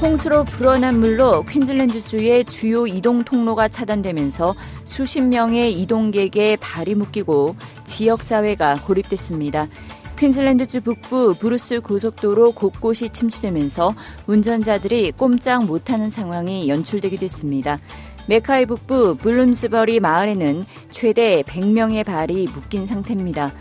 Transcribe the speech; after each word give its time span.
홍수로 0.00 0.44
불어난 0.44 0.98
물로 0.98 1.44
퀸즐랜드주의 1.44 2.42
주요 2.46 2.86
이동 2.86 3.22
통로가 3.22 3.68
차단되면서 3.68 4.54
수십 4.86 5.20
명의 5.20 5.78
이동객의 5.78 6.56
발이 6.56 6.94
묶이고 6.94 7.54
지역사회가 7.84 8.76
고립됐습니다. 8.86 9.68
퀸즐랜드주 10.16 10.80
북부 10.80 11.34
브루스 11.38 11.82
고속도로 11.82 12.52
곳곳이 12.52 13.10
침수되면서 13.10 13.94
운전자들이 14.26 15.12
꼼짝 15.12 15.66
못하는 15.66 16.08
상황이 16.08 16.68
연출되기도 16.70 17.24
했습니다. 17.24 17.78
메카이 18.26 18.64
북부 18.64 19.16
블룸스버리 19.16 20.00
마을에는 20.00 20.64
최대 20.92 21.42
100명의 21.42 22.06
발이 22.06 22.48
묶인 22.54 22.86
상태입니다. 22.86 23.52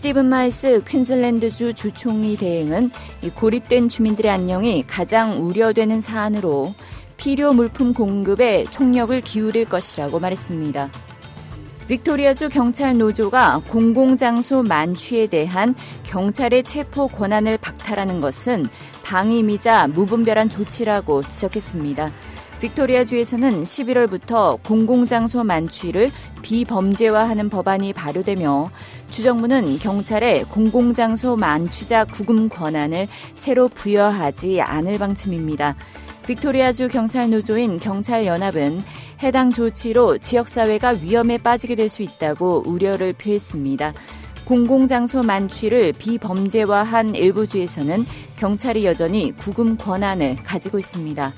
스티븐 0.00 0.30
마일스 0.30 0.82
퀸즐랜드주 0.88 1.74
주총리 1.74 2.34
대행은 2.38 2.90
고립된 3.34 3.90
주민들의 3.90 4.30
안녕이 4.30 4.86
가장 4.86 5.44
우려되는 5.44 6.00
사안으로 6.00 6.72
필요 7.18 7.52
물품 7.52 7.92
공급에 7.92 8.64
총력을 8.70 9.20
기울일 9.20 9.66
것이라고 9.66 10.18
말했습니다. 10.18 10.90
빅토리아주 11.88 12.48
경찰 12.48 12.96
노조가 12.96 13.60
공공장소 13.68 14.62
만취에 14.62 15.26
대한 15.26 15.74
경찰의 16.04 16.62
체포 16.64 17.06
권한을 17.06 17.58
박탈하는 17.58 18.22
것은 18.22 18.68
방임이자 19.02 19.88
무분별한 19.88 20.48
조치라고 20.48 21.20
지적했습니다. 21.24 22.10
빅토리아주에서는 22.60 23.64
11월부터 23.64 24.62
공공장소 24.62 25.42
만취를 25.44 26.08
비범죄화하는 26.42 27.48
법안이 27.48 27.92
발효되며 27.92 28.70
주정부는 29.10 29.78
경찰에 29.78 30.44
공공장소 30.44 31.36
만취자 31.36 32.04
구금 32.04 32.48
권한을 32.48 33.08
새로 33.34 33.68
부여하지 33.68 34.60
않을 34.60 34.98
방침입니다. 34.98 35.74
빅토리아주 36.26 36.88
경찰 36.88 37.30
노조인 37.30 37.80
경찰연합은 37.80 38.82
해당 39.22 39.50
조치로 39.50 40.18
지역사회가 40.18 40.94
위험에 41.02 41.38
빠지게 41.38 41.74
될 41.74 41.88
수 41.88 42.02
있다고 42.02 42.62
우려를 42.66 43.14
표했습니다. 43.14 43.92
공공장소 44.44 45.22
만취를 45.22 45.92
비범죄화한 45.98 47.14
일부 47.14 47.46
주에서는 47.46 48.04
경찰이 48.36 48.84
여전히 48.84 49.32
구금 49.32 49.76
권한을 49.76 50.36
가지고 50.36 50.78
있습니다. 50.78 51.32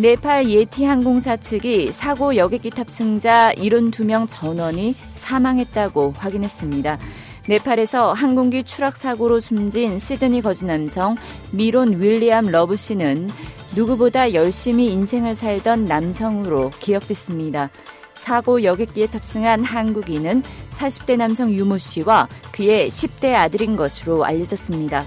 네팔 0.00 0.48
예티 0.48 0.84
항공사 0.84 1.36
측이 1.36 1.92
사고 1.92 2.34
여객기 2.34 2.70
탑승자 2.70 3.52
72명 3.58 4.26
전원이 4.30 4.94
사망했다고 5.14 6.14
확인했습니다. 6.16 6.98
네팔에서 7.46 8.14
항공기 8.14 8.64
추락 8.64 8.96
사고로 8.96 9.40
숨진 9.40 9.98
시드니 9.98 10.40
거주 10.40 10.64
남성 10.64 11.16
미론 11.50 12.00
윌리엄 12.00 12.46
러브 12.46 12.76
씨는 12.76 13.28
누구보다 13.76 14.32
열심히 14.32 14.86
인생을 14.86 15.36
살던 15.36 15.84
남성으로 15.84 16.70
기억됐습니다. 16.80 17.68
사고 18.14 18.62
여객기에 18.62 19.08
탑승한 19.08 19.64
한국인은 19.64 20.42
40대 20.70 21.18
남성 21.18 21.52
유모 21.52 21.76
씨와 21.76 22.26
그의 22.52 22.88
10대 22.88 23.34
아들인 23.34 23.76
것으로 23.76 24.24
알려졌습니다. 24.24 25.04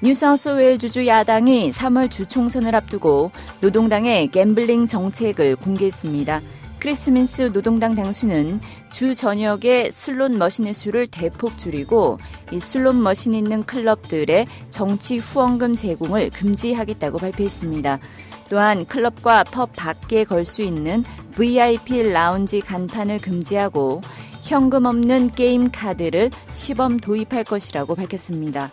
뉴사우스웨일스주 0.00 1.08
야당이 1.08 1.72
3월 1.72 2.08
주 2.08 2.24
총선을 2.26 2.72
앞두고 2.76 3.32
노동당의 3.60 4.28
gambling 4.28 4.86
정책을 4.86 5.56
공개했습니다. 5.56 6.40
크리스 6.78 7.20
민스 7.20 7.52
노동당 7.52 7.96
당수는 7.96 8.60
주 8.92 9.16
전역에 9.16 9.90
슬롯 9.90 10.30
머신의 10.36 10.72
수를 10.74 11.08
대폭 11.08 11.58
줄이고 11.58 12.18
이 12.52 12.60
슬롯 12.60 12.94
머신 12.94 13.34
있는 13.34 13.64
클럽들의 13.64 14.46
정치 14.70 15.16
후원금 15.16 15.74
제공을 15.74 16.30
금지하겠다고 16.30 17.18
발표했습니다. 17.18 17.98
또한 18.48 18.86
클럽과 18.86 19.42
펍 19.42 19.72
밖에 19.74 20.22
걸 20.22 20.44
수 20.44 20.62
있는 20.62 21.02
VIP 21.34 22.04
라운지 22.12 22.60
간판을 22.60 23.18
금지하고 23.18 24.00
현금 24.44 24.86
없는 24.86 25.32
게임 25.32 25.72
카드를 25.72 26.30
시범 26.52 26.98
도입할 26.98 27.42
것이라고 27.42 27.96
밝혔습니다. 27.96 28.70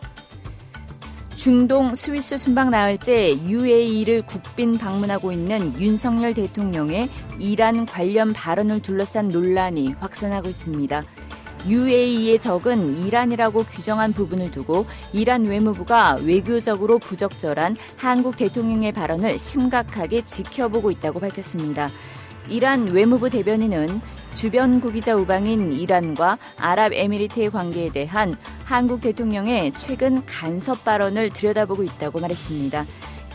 중동 1.45 1.93
스위스 1.93 2.39
순방 2.39 2.71
나흘째 2.71 3.37
UAE를 3.47 4.23
국빈 4.23 4.79
방문하고 4.79 5.31
있는 5.31 5.79
윤석열 5.79 6.33
대통령의 6.33 7.07
이란 7.37 7.85
관련 7.85 8.33
발언을 8.33 8.81
둘러싼 8.81 9.29
논란이 9.29 9.89
확산하고 9.99 10.49
있습니다. 10.49 11.03
UAE의 11.67 12.39
적은 12.39 13.05
이란이라고 13.05 13.61
규정한 13.61 14.11
부분을 14.11 14.49
두고 14.49 14.87
이란 15.13 15.45
외무부가 15.45 16.17
외교적으로 16.23 16.97
부적절한 16.97 17.75
한국 17.95 18.37
대통령의 18.37 18.91
발언을 18.91 19.37
심각하게 19.37 20.23
지켜보고 20.25 20.89
있다고 20.89 21.19
밝혔습니다. 21.19 21.89
이란 22.49 22.87
외무부 22.87 23.29
대변인은 23.29 24.01
주변 24.33 24.81
국이자 24.81 25.15
우방인 25.15 25.73
이란과 25.73 26.39
아랍에미리트의 26.57 27.51
관계에 27.51 27.89
대한 27.89 28.35
한국 28.65 28.99
대통령의 28.99 29.73
최근 29.77 30.25
간섭 30.25 30.83
발언을 30.83 31.29
들여다보고 31.29 31.83
있다고 31.83 32.19
말했습니다. 32.19 32.85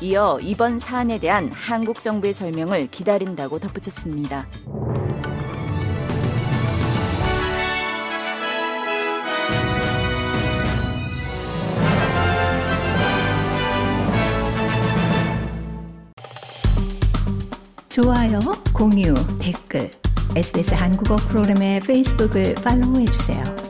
이어 0.03 0.39
이번 0.43 0.81
사안에 0.81 1.21
대한 1.21 1.51
한국 1.53 2.03
정부의 2.03 2.35
설명을 2.35 2.89
기다린다고 2.91 3.61
덧붙였습니다. 3.61 4.47
좋아요, 17.89 18.39
공유, 18.73 19.15
댓글 19.41 19.91
SBS 20.35 20.75
한국어 20.75 21.17
프로그램의 21.17 21.81
페이스북을 21.81 22.55
팔로우해 22.55 23.05
주세요. 23.05 23.70